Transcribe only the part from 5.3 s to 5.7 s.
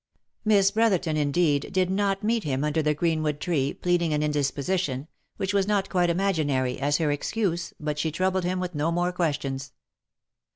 which was